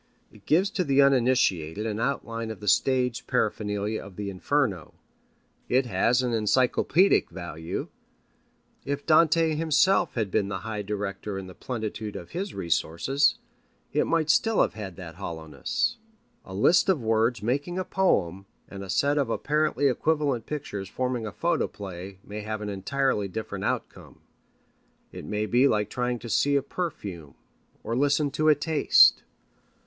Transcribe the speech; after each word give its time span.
It 0.31 0.47
gives 0.47 0.71
to 0.71 0.83
the 0.83 0.99
uninitiated 1.03 1.85
an 1.85 1.99
outline 1.99 2.49
of 2.49 2.59
the 2.59 2.67
stage 2.67 3.27
paraphernalia 3.27 4.01
of 4.01 4.15
the 4.15 4.31
Inferno. 4.31 4.95
It 5.69 5.85
has 5.85 6.23
an 6.23 6.31
encyclopædic 6.31 7.29
value. 7.29 7.87
If 8.83 9.05
Dante 9.05 9.53
himself 9.53 10.15
had 10.15 10.31
been 10.31 10.47
the 10.47 10.61
high 10.61 10.81
director 10.81 11.37
in 11.37 11.45
the 11.45 11.53
plenitude 11.53 12.15
of 12.15 12.31
his 12.31 12.55
resources, 12.55 13.35
it 13.93 14.07
might 14.07 14.31
still 14.31 14.59
have 14.63 14.73
had 14.73 14.95
that 14.95 15.17
hollowness. 15.17 15.97
A 16.45 16.53
list 16.55 16.89
of 16.89 17.03
words 17.03 17.43
making 17.43 17.77
a 17.77 17.85
poem 17.85 18.47
and 18.67 18.83
a 18.83 18.89
set 18.89 19.19
of 19.19 19.29
apparently 19.29 19.85
equivalent 19.87 20.47
pictures 20.47 20.89
forming 20.89 21.27
a 21.27 21.31
photoplay 21.31 22.17
may 22.23 22.41
have 22.41 22.61
an 22.61 22.69
entirely 22.69 23.27
different 23.27 23.65
outcome. 23.65 24.21
It 25.11 25.25
may 25.25 25.45
be 25.45 25.67
like 25.67 25.91
trying 25.91 26.17
to 26.17 26.27
see 26.27 26.55
a 26.55 26.63
perfume 26.63 27.35
or 27.83 27.95
listen 27.95 28.31
to 28.31 28.49
a 28.49 28.55
taste. 28.55 29.21